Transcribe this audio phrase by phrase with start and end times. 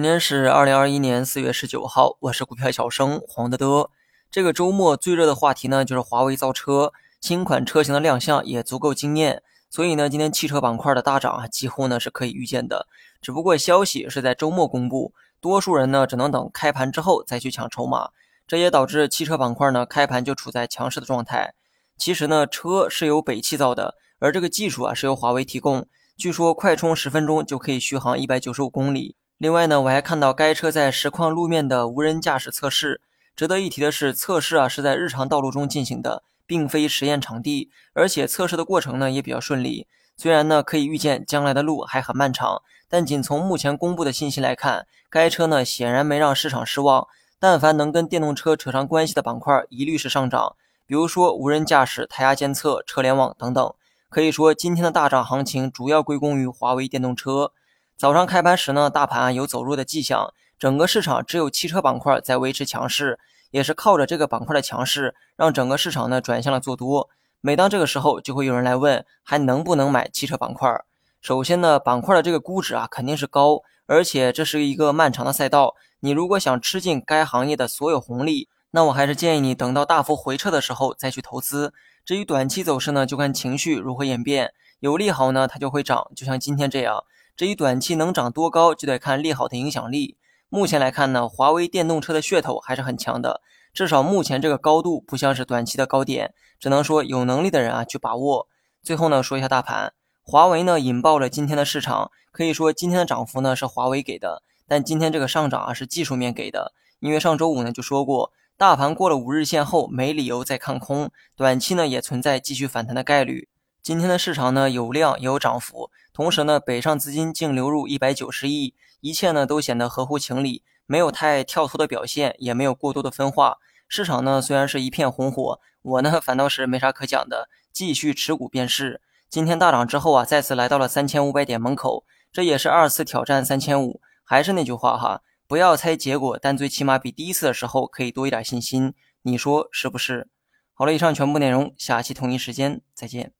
[0.00, 3.90] 今天是二零二一年四月十九号，我是股票小生黄德德。
[4.30, 12.86] 这个周末最热的话题呢，就是华为造车新款车型的亮相也足够惊艳，所以呢，今天汽车板块的大涨啊，几乎呢是可以预见的。
[13.20, 18.08] 只不过消息是在周末公布，多数人呢只能等开盘之后再去抢筹码，
[18.48, 21.52] 这也导致汽车板块呢开盘就处在强势的状态。
[21.98, 25.86] 其实呢，车是由北汽造的，而这个技术啊是由华为提供，
[26.16, 29.16] 据说快充十分钟就可以续航一百九十五公里。
[29.40, 33.00] 另外呢，我还看到该车在实况路面的无人驾驶测试。
[33.34, 39.86] 值得一提的是，测试啊是在日常道路中进行的，并非实验场地，而且测试的过程呢也比较顺利。
[40.14, 47.08] 虽然呢可以预见将来的路还很漫长，但仅从目前公布的信息来看，该车呢显然没让市场失望。
[47.38, 50.54] 但凡能跟电动车扯上关系的板块，一律是上涨。
[50.86, 53.72] 比如说无人驾驶、胎压监测、车联网等等。
[54.10, 57.52] 可以说，今天的大涨行情主要归功于华为电动车。
[58.00, 63.18] 早上开盘时呢，大盘有走弱的迹象，整个市场只有汽车板块在维持强势，
[63.50, 67.10] 也是靠着这个板块的强势，让整个市场呢转向了做多。
[67.42, 70.82] 每当这个时候，就会有人来问，还能不能买汽车板块？
[71.20, 81.74] 首先呢，板块的这个估值啊肯定是高，而且这是一个漫长的赛道，你如果想吃进该行业的所有红利，那我还是建议你等到大幅回撤的时候再去投资。
[82.06, 87.04] 至于短期走势呢，就看情绪如何演变，有利好呢它就会涨，就像今天这样。
[87.40, 90.18] 至于短期能涨多高，就得看利好的影响力。
[90.50, 93.40] 目前来看呢，华为电动车的噱头还是很强的，
[93.72, 98.46] 至少目前这个高度不像是短期的高点，只能说有能力的人啊去把握。
[98.82, 113.48] 最后呢，说一下大盘，华为呢引爆了今天的市场，可以说今天的涨幅呢是华为给的，但今天这个上涨啊是技术面给的，因为上周五呢就说过，大盘过了五日线后没理由再看空，短期呢也存在继续反弹的概率。
[113.82, 115.89] 今天的市场呢有量也有涨幅，
[116.20, 123.56] 同时呢北上资金净流入一百九十亿，一切呢都显得合乎情理，没有太跳脱的表现，也没有过多的分化。
[123.88, 129.00] 市场呢虽然是一片红火，我呢 反倒是没啥可讲的，继续持股便是。
[129.30, 134.02] 今天大涨之后啊，再次来到了三千五百点门口，这也是二次挑战三千五。
[134.22, 138.92] 还是那句话哈，不要猜结果，但最起码比第一次的时候可以多一点信心，
[139.22, 140.28] 你说是不是？
[140.74, 143.32] 好了，以上全部内容，下期同一时间再见。